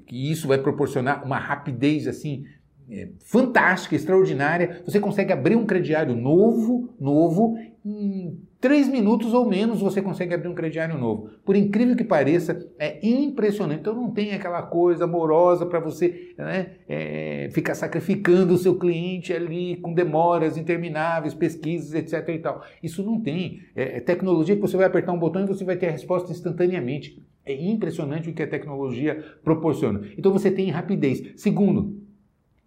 [0.06, 2.44] que isso vai proporcionar uma rapidez assim
[2.90, 4.82] é, fantástica, extraordinária.
[4.84, 10.48] Você consegue abrir um crediário novo, novo, em três minutos ou menos você consegue abrir
[10.48, 11.30] um crediário novo.
[11.44, 13.80] Por incrível que pareça, é impressionante.
[13.80, 19.32] Então não tem aquela coisa amorosa para você né, é, ficar sacrificando o seu cliente
[19.32, 22.28] ali com demoras intermináveis, pesquisas, etc.
[22.28, 22.62] E tal.
[22.82, 23.60] Isso não tem.
[23.76, 26.32] É, é tecnologia que você vai apertar um botão e você vai ter a resposta
[26.32, 27.22] instantaneamente.
[27.48, 30.02] É impressionante o que a tecnologia proporciona.
[30.18, 31.32] Então você tem rapidez.
[31.34, 32.02] Segundo,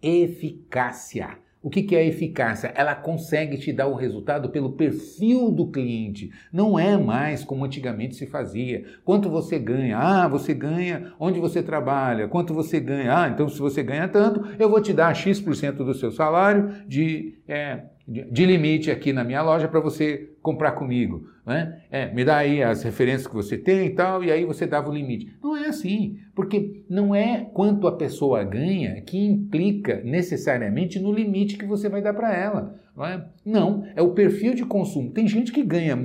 [0.02, 1.38] eficácia.
[1.62, 2.72] O que, é eficácia?
[2.74, 6.32] Ela consegue te dar o resultado pelo perfil do cliente.
[6.52, 8.84] Não é mais como antigamente se fazia.
[9.04, 9.96] Quanto você ganha?
[9.96, 12.26] Ah, você ganha onde você trabalha.
[12.26, 13.16] Quanto você ganha?
[13.16, 17.38] Ah, então se você ganha tanto, eu vou te dar X% do seu salário de,
[17.46, 21.28] é, de limite aqui na minha loja para você comprar comigo.
[21.46, 21.82] Né?
[21.90, 24.90] É, me dá aí as referências que você tem e tal, e aí você dava
[24.90, 25.32] o limite.
[25.42, 31.56] Não é assim, porque não é quanto a pessoa ganha que implica necessariamente no limite
[31.56, 32.80] que você vai dar para ela.
[32.96, 33.26] Não é?
[33.44, 35.10] não, é o perfil de consumo.
[35.10, 35.96] Tem gente que ganha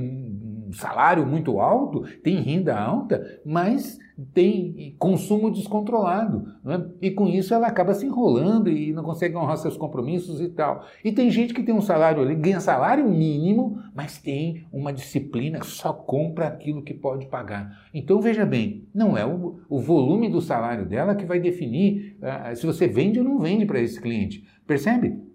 [0.73, 3.97] salário muito alto, tem renda alta, mas
[4.33, 6.53] tem consumo descontrolado.
[6.65, 7.07] É?
[7.07, 10.85] E com isso ela acaba se enrolando e não consegue honrar seus compromissos e tal.
[11.03, 15.63] E tem gente que tem um salário ali, ganha salário mínimo, mas tem uma disciplina,
[15.63, 17.87] só compra aquilo que pode pagar.
[17.93, 22.55] Então veja bem, não é o, o volume do salário dela que vai definir uh,
[22.55, 24.47] se você vende ou não vende para esse cliente.
[24.65, 25.26] Percebe?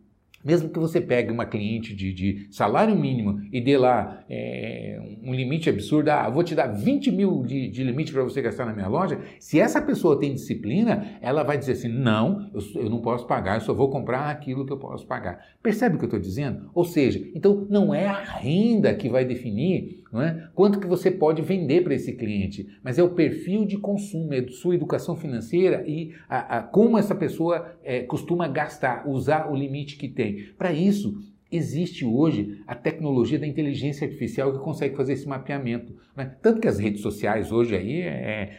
[0.44, 5.32] Mesmo que você pegue uma cliente de, de salário mínimo e dê lá é, um
[5.32, 8.72] limite absurdo, ah, vou te dar 20 mil de, de limite para você gastar na
[8.72, 13.00] minha loja, se essa pessoa tem disciplina, ela vai dizer assim: não, eu, eu não
[13.00, 15.40] posso pagar, eu só vou comprar aquilo que eu posso pagar.
[15.62, 16.70] Percebe o que eu estou dizendo?
[16.74, 20.50] Ou seja, então não é a renda que vai definir não é?
[20.54, 24.46] quanto que você pode vender para esse cliente, mas é o perfil de consumo, é
[24.48, 29.96] sua educação financeira e a, a como essa pessoa é, costuma gastar, usar o limite
[29.96, 30.48] que tem.
[30.58, 31.18] Para isso,
[31.50, 35.94] existe hoje a tecnologia da inteligência artificial que consegue fazer esse mapeamento.
[36.14, 36.36] Né?
[36.42, 38.58] Tanto que as redes sociais hoje aí é,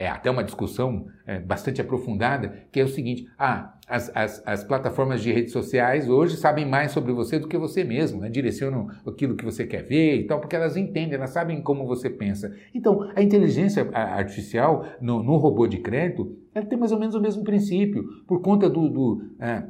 [0.00, 4.64] é até uma discussão é, bastante aprofundada, que é o seguinte: ah, as, as, as,
[4.64, 8.30] plataformas de redes sociais hoje sabem mais sobre você do que você mesmo, né?
[8.30, 12.08] direcionam aquilo que você quer ver e tal, porque elas entendem, elas sabem como você
[12.08, 12.50] pensa.
[12.74, 17.20] Então, a inteligência artificial no, no robô de crédito, ela tem mais ou menos o
[17.20, 19.64] mesmo princípio, por conta do, do é,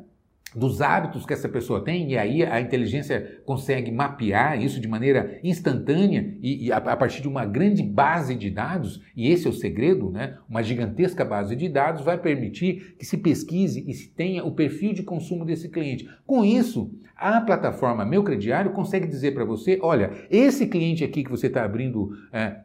[0.54, 5.38] dos hábitos que essa pessoa tem, e aí a inteligência consegue mapear isso de maneira
[5.44, 9.50] instantânea e, e a, a, partir de uma grande base de dados, e esse é
[9.50, 10.36] o segredo, né?
[10.48, 14.92] uma gigantesca base de dados vai permitir que se pesquise e se tenha o perfil
[14.92, 16.08] de consumo desse cliente.
[16.26, 21.30] Com isso, a plataforma Meu Crediário consegue dizer para você, olha, esse cliente aqui que
[21.30, 22.56] você está abrindo é,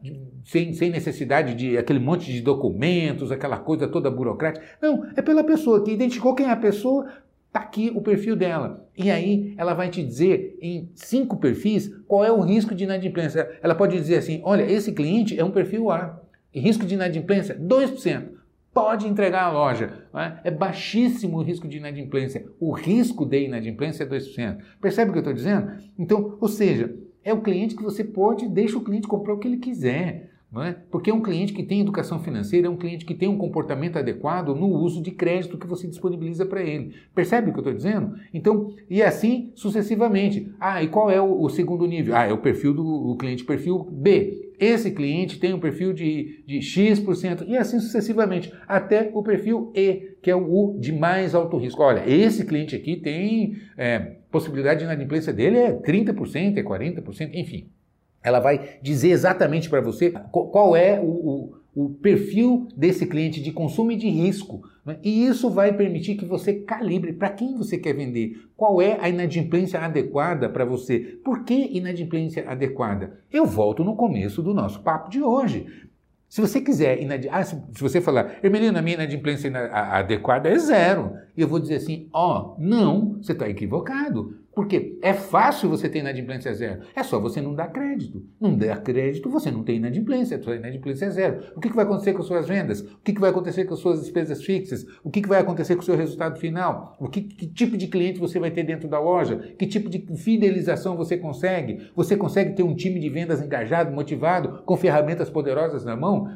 [0.45, 5.43] sem, sem necessidade de aquele monte de documentos, aquela coisa toda burocrática, não, é pela
[5.43, 7.05] pessoa que identificou quem é a pessoa,
[7.55, 8.85] Está aqui o perfil dela.
[8.97, 13.49] E aí ela vai te dizer em cinco perfis qual é o risco de inadimplência.
[13.63, 16.21] Ela pode dizer assim: olha, esse cliente é um perfil A.
[16.53, 18.27] E risco de inadimplência, 2%.
[18.73, 20.05] Pode entregar a loja.
[20.13, 20.49] É?
[20.49, 22.45] é baixíssimo o risco de inadimplência.
[22.59, 24.57] O risco de inadimplência é 2%.
[24.81, 25.71] Percebe o que eu estou dizendo?
[25.97, 29.47] Então, ou seja, é o cliente que você pode, deixa o cliente comprar o que
[29.47, 30.29] ele quiser.
[30.55, 30.73] Não é?
[30.89, 34.55] Porque um cliente que tem educação financeira, é um cliente que tem um comportamento adequado
[34.55, 36.95] no uso de crédito que você disponibiliza para ele.
[37.13, 38.15] Percebe o que eu estou dizendo?
[38.33, 40.49] Então, e assim sucessivamente.
[40.57, 42.15] Ah, e qual é o, o segundo nível?
[42.15, 44.53] Ah, é o perfil do cliente perfil B.
[44.57, 50.15] Esse cliente tem um perfil de, de X%, e assim sucessivamente, até o perfil E,
[50.21, 51.83] que é o de mais alto risco.
[51.83, 53.99] Olha, esse cliente aqui tem é,
[54.31, 57.69] possibilidade de inadimplência dele é 30%, é 40%, enfim.
[58.25, 63.51] Ela vai dizer exatamente para você qual é o, o, o, perfil desse cliente de
[63.51, 64.63] consumo e de risco.
[64.83, 64.97] Né?
[65.03, 68.41] E isso vai permitir que você calibre para quem você quer vender.
[68.57, 70.99] Qual é a inadimplência adequada para você?
[71.23, 73.19] Por que inadimplência adequada?
[73.31, 75.67] Eu volto no começo do nosso papo de hoje.
[76.27, 77.27] Se você quiser, inad...
[77.31, 81.13] ah, se você falar, Hermelino, a minha inadimplência adequada é zero.
[81.37, 84.35] E eu vou dizer assim, ó, oh, não, você está equivocado.
[84.55, 86.83] Porque é fácil você ter inadimplência zero.
[86.95, 88.23] É só você não dar crédito.
[88.39, 90.41] Não der crédito, você não tem inadimplência.
[90.41, 91.43] Sua inadimplência é zero.
[91.57, 92.79] O que, vai acontecer com as suas vendas?
[92.79, 94.85] O que, vai acontecer com as suas despesas fixas?
[95.03, 96.95] O que, vai acontecer com o seu resultado final?
[96.97, 99.53] O que, que tipo de cliente você vai ter dentro da loja?
[99.59, 101.89] Que tipo de fidelização você consegue?
[101.93, 106.29] Você consegue ter um time de vendas engajado, motivado, com ferramentas poderosas na mão?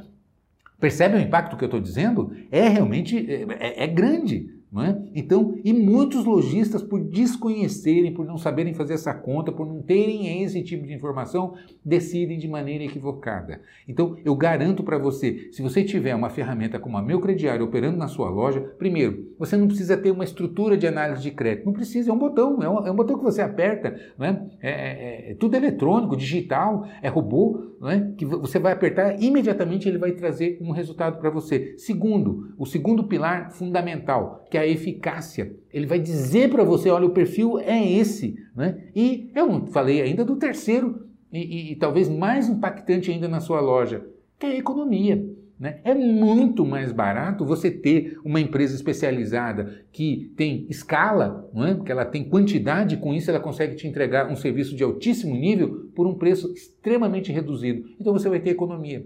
[0.77, 2.33] Percebe o impacto que eu estou dizendo?
[2.51, 4.58] É realmente é, é, é grande.
[4.77, 4.95] É?
[5.15, 10.43] Então, e muitos lojistas, por desconhecerem, por não saberem fazer essa conta, por não terem
[10.43, 13.61] esse tipo de informação, decidem de maneira equivocada.
[13.87, 17.97] Então, eu garanto para você, se você tiver uma ferramenta como a Meu Crediário operando
[17.97, 21.73] na sua loja, primeiro, você não precisa ter uma estrutura de análise de crédito, não
[21.73, 24.45] precisa, é um botão, é um, é um botão que você aperta, não é?
[24.61, 28.11] É, é, é tudo eletrônico, digital, é robô, não é?
[28.17, 31.75] que você vai apertar, imediatamente ele vai trazer um resultado para você.
[31.77, 35.55] Segundo, o segundo pilar fundamental, que é a eficácia.
[35.73, 38.35] Ele vai dizer para você, olha, o perfil é esse.
[38.55, 38.89] Né?
[38.95, 43.39] E eu não falei ainda do terceiro, e, e, e talvez mais impactante ainda na
[43.39, 44.05] sua loja,
[44.37, 45.25] que é a economia.
[45.59, 45.81] Né?
[45.83, 51.75] É muito mais barato você ter uma empresa especializada que tem escala, não é?
[51.75, 55.91] porque ela tem quantidade, com isso ela consegue te entregar um serviço de altíssimo nível
[55.93, 57.89] por um preço extremamente reduzido.
[57.99, 59.05] Então você vai ter economia.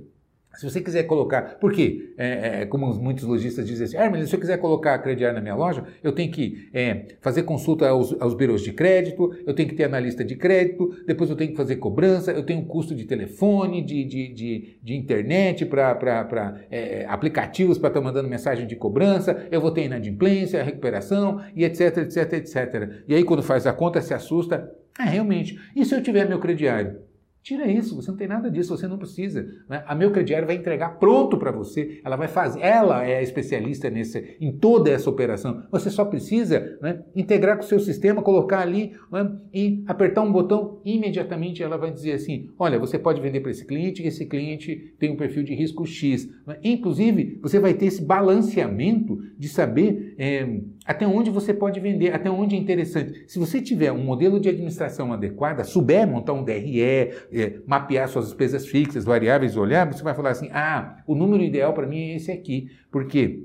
[0.56, 2.14] Se você quiser colocar, por quê?
[2.16, 5.56] É, é, como muitos lojistas dizem assim, mas se eu quiser colocar crediário na minha
[5.56, 9.76] loja, eu tenho que é, fazer consulta aos, aos birôs de crédito, eu tenho que
[9.76, 13.84] ter analista de crédito, depois eu tenho que fazer cobrança, eu tenho custo de telefone,
[13.84, 19.60] de, de, de, de internet, para é, aplicativos para estar mandando mensagem de cobrança, eu
[19.60, 23.04] vou ter inadimplência, recuperação e etc, etc, etc.
[23.08, 26.40] E aí quando faz a conta se assusta, ah, realmente, e se eu tiver meu
[26.40, 27.13] crediário?
[27.44, 29.46] Tira isso, você não tem nada disso, você não precisa.
[29.68, 29.84] Né?
[29.86, 34.38] A meu crediário vai entregar pronto para você, ela vai fazer, ela é especialista nesse,
[34.40, 35.62] em toda essa operação.
[35.70, 40.32] Você só precisa né, integrar com o seu sistema, colocar ali né, e apertar um
[40.32, 44.96] botão, imediatamente ela vai dizer assim: olha, você pode vender para esse cliente, esse cliente
[44.98, 46.30] tem um perfil de risco X.
[46.48, 46.58] Né?
[46.64, 52.30] Inclusive, você vai ter esse balanceamento de saber é, até onde você pode vender, até
[52.30, 53.24] onde é interessante.
[53.28, 58.26] Se você tiver um modelo de administração adequada, souber montar um DRE, é, mapear suas
[58.26, 62.16] despesas fixas, variáveis, olhar, você vai falar assim: ah, o número ideal para mim é
[62.16, 62.70] esse aqui.
[62.92, 63.44] Por quê?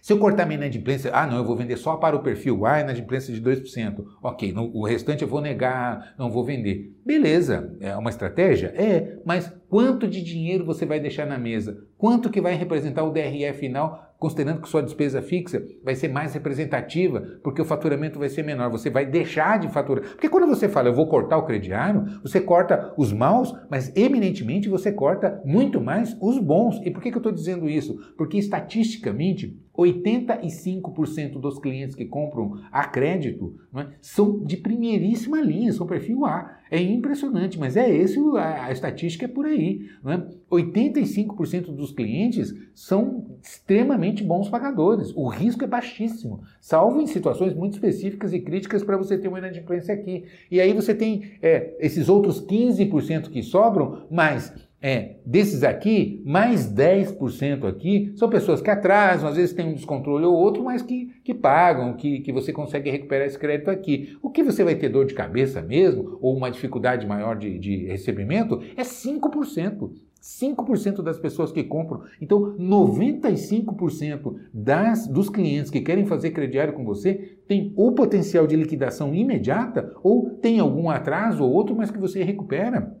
[0.00, 2.80] Se eu cortar minha inadimplência, ah, não, eu vou vender só para o perfil A,
[2.80, 4.02] inadimplência de 2%.
[4.22, 6.96] Ok, o restante eu vou negar, não vou vender.
[7.04, 8.68] Beleza, é uma estratégia?
[8.76, 11.84] É, mas quanto de dinheiro você vai deixar na mesa?
[11.96, 16.34] Quanto que vai representar o DRE final considerando que sua despesa fixa vai ser mais
[16.34, 20.04] representativa, porque o faturamento vai ser menor, você vai deixar de faturar.
[20.04, 24.68] Porque quando você fala, eu vou cortar o crediário, você corta os maus, mas eminentemente
[24.68, 26.78] você corta muito mais os bons.
[26.84, 27.98] E por que, que eu estou dizendo isso?
[28.16, 35.86] Porque estatisticamente, 85% dos clientes que compram a crédito é, são de primeiríssima linha, são
[35.86, 36.58] perfil A.
[36.70, 39.88] É impressionante, mas é esse, a, a estatística é por aí.
[40.06, 40.40] É?
[40.50, 45.12] 85% dos clientes são extremamente bons pagadores.
[45.14, 49.38] O risco é baixíssimo, salvo em situações muito específicas e críticas para você ter uma
[49.38, 50.24] inadimplência aqui.
[50.50, 56.72] E aí você tem é, esses outros 15% que sobram, mas é, desses aqui, mais
[56.72, 61.12] 10% aqui são pessoas que atrasam, às vezes tem um descontrole ou outro, mas que,
[61.22, 64.16] que pagam, que, que você consegue recuperar esse crédito aqui.
[64.22, 67.84] O que você vai ter dor de cabeça mesmo, ou uma dificuldade maior de, de
[67.84, 69.90] recebimento, é 5%.
[70.22, 72.02] 5% das pessoas que compram.
[72.20, 78.54] Então, 95% das, dos clientes que querem fazer crediário com você tem ou potencial de
[78.54, 82.94] liquidação imediata ou tem algum atraso ou outro, mas que você recupera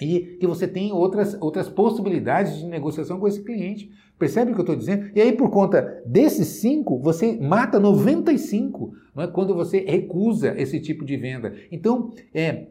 [0.00, 3.90] e que você tem outras, outras possibilidades de negociação com esse cliente.
[4.18, 5.10] Percebe o que eu estou dizendo?
[5.14, 9.26] E aí, por conta desses cinco, você mata 95 não é?
[9.28, 11.54] quando você recusa esse tipo de venda.
[11.70, 12.66] Então, é,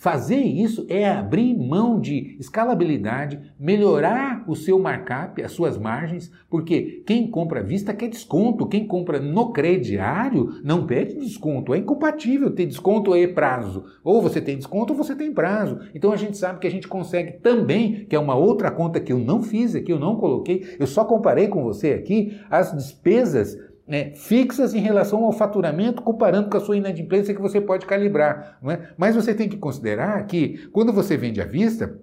[0.00, 7.02] Fazer isso é abrir mão de escalabilidade, melhorar o seu markup, as suas margens, porque
[7.06, 11.74] quem compra à vista quer desconto, quem compra no crediário não pede desconto.
[11.74, 13.84] É incompatível ter desconto e prazo.
[14.02, 15.78] Ou você tem desconto ou você tem prazo.
[15.94, 19.12] Então a gente sabe que a gente consegue também, que é uma outra conta que
[19.12, 23.54] eu não fiz aqui, eu não coloquei, eu só comparei com você aqui as despesas
[23.90, 28.56] né, fixas em relação ao faturamento, comparando com a sua inadimplência que você pode calibrar.
[28.68, 28.92] É?
[28.96, 31.98] Mas você tem que considerar que quando você vende à vista,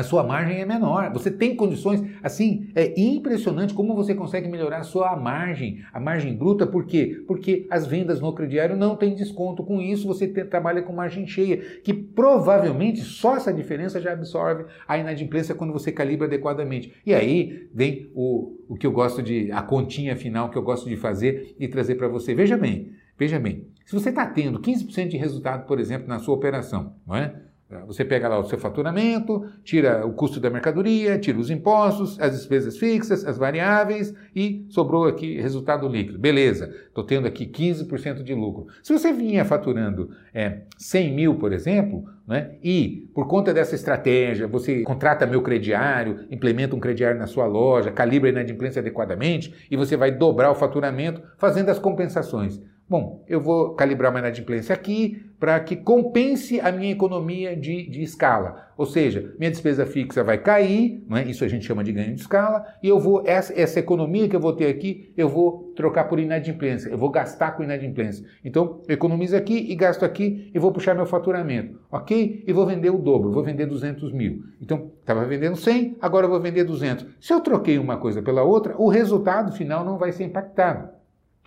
[0.00, 1.12] a sua margem é menor.
[1.12, 6.34] Você tem condições, assim, é impressionante como você consegue melhorar a sua margem, a margem
[6.34, 7.22] bruta, por quê?
[7.26, 9.62] Porque as vendas no crediário não têm desconto.
[9.62, 14.64] Com isso, você te, trabalha com margem cheia, que provavelmente só essa diferença já absorve
[14.88, 16.92] a inadimplência quando você calibra adequadamente.
[17.04, 20.88] E aí vem o, o que eu gosto de, a continha final que eu gosto
[20.88, 22.34] de fazer e trazer para você.
[22.34, 26.34] Veja bem, veja bem, se você está tendo 15% de resultado, por exemplo, na sua
[26.34, 27.49] operação, não é?
[27.70, 32.18] É, você pega lá o seu faturamento, tira o custo da mercadoria, tira os impostos,
[32.18, 36.18] as despesas fixas, as variáveis e sobrou aqui resultado líquido.
[36.18, 38.66] Beleza, estou tendo aqui 15% de lucro.
[38.82, 44.48] Se você vinha faturando é, 100 mil, por exemplo, né, e por conta dessa estratégia
[44.48, 49.76] você contrata meu crediário, implementa um crediário na sua loja, calibra a inadimplência adequadamente e
[49.76, 52.60] você vai dobrar o faturamento fazendo as compensações.
[52.90, 58.02] Bom, eu vou calibrar uma inadimplência aqui para que compense a minha economia de, de,
[58.02, 58.66] escala.
[58.76, 61.24] Ou seja, minha despesa fixa vai cair, não é?
[61.24, 64.34] isso a gente chama de ganho de escala, e eu vou, essa, essa economia que
[64.34, 68.26] eu vou ter aqui, eu vou trocar por inadimplência, eu vou gastar com inadimplência.
[68.44, 72.42] Então, eu economizo aqui e gasto aqui e vou puxar meu faturamento, ok?
[72.44, 74.42] E vou vender o dobro, vou vender 200 mil.
[74.60, 77.06] Então, estava vendendo 100, agora eu vou vender 200.
[77.20, 80.99] Se eu troquei uma coisa pela outra, o resultado final não vai ser impactado.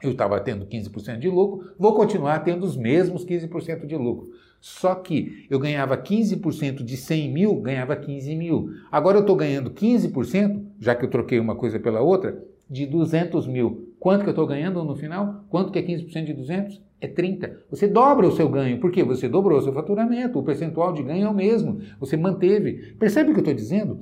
[0.03, 4.31] Eu estava tendo 15% de lucro, vou continuar tendo os mesmos 15% de lucro.
[4.59, 8.69] Só que eu ganhava 15% de 100 mil, ganhava 15 mil.
[8.91, 13.47] Agora eu estou ganhando 15%, já que eu troquei uma coisa pela outra, de 200
[13.47, 13.93] mil.
[13.99, 15.45] Quanto que eu estou ganhando no final?
[15.49, 16.81] Quanto que é 15% de 200?
[17.01, 17.61] É 30.
[17.69, 18.79] Você dobra o seu ganho.
[18.79, 19.03] Por quê?
[19.03, 20.39] Você dobrou o seu faturamento.
[20.39, 21.81] O percentual de ganho é o mesmo.
[21.99, 22.93] Você manteve.
[22.97, 23.99] Percebe o que eu estou dizendo?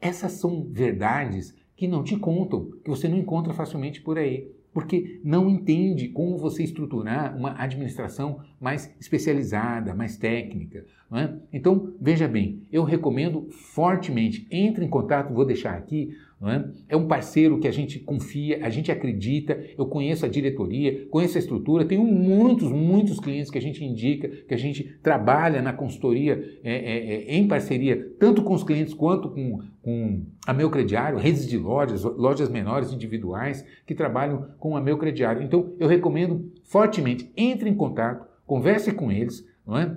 [0.00, 5.20] Essas são verdades que não te contam, que você não encontra facilmente por aí porque
[5.24, 10.84] não entende como você estruturar uma administração mais especializada, mais técnica.
[11.12, 11.34] É?
[11.52, 16.16] Então, veja bem, eu recomendo fortemente, entre em contato, vou deixar aqui,
[16.48, 16.64] é?
[16.88, 16.96] é?
[16.96, 21.40] um parceiro que a gente confia, a gente acredita, eu conheço a diretoria, conheço a
[21.40, 26.58] estrutura, tenho muitos, muitos clientes que a gente indica, que a gente trabalha na consultoria
[26.64, 31.18] é, é, é em parceria, tanto com os clientes quanto com, com a meu crediário,
[31.18, 35.42] redes de lojas, lojas menores individuais que trabalham com a meu crediário.
[35.42, 39.94] Então, eu recomendo fortemente, entre em contato, converse com eles, não é?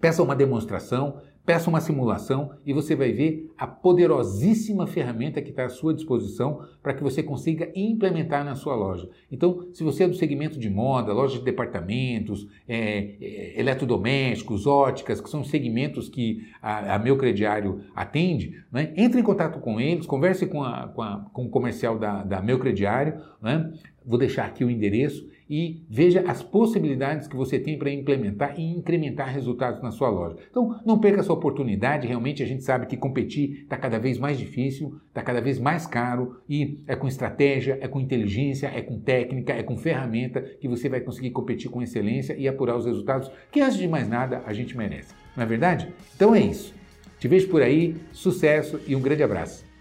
[0.00, 5.64] Peça uma demonstração, peça uma simulação e você vai ver a poderosíssima ferramenta que está
[5.64, 9.08] à sua disposição para que você consiga implementar na sua loja.
[9.30, 15.20] Então, se você é do segmento de moda, loja de departamentos, é, é, eletrodomésticos, óticas,
[15.20, 18.92] que são segmentos que a, a meu crediário atende, né?
[18.96, 22.40] entre em contato com eles, converse com, a, com, a, com o comercial da, da
[22.40, 23.72] meu crediário, né?
[24.04, 28.62] vou deixar aqui o endereço e veja as possibilidades que você tem para implementar e
[28.62, 30.38] incrementar resultados na sua loja.
[30.50, 32.08] Então, não perca essa oportunidade.
[32.08, 35.86] Realmente, a gente sabe que competir está cada vez mais difícil, está cada vez mais
[35.86, 40.66] caro e é com estratégia, é com inteligência, é com técnica, é com ferramenta que
[40.66, 44.42] você vai conseguir competir com excelência e apurar os resultados que, antes de mais nada,
[44.46, 45.12] a gente merece.
[45.36, 45.92] Não é verdade?
[46.16, 46.72] Então é isso.
[47.20, 49.71] Te vejo por aí, sucesso e um grande abraço.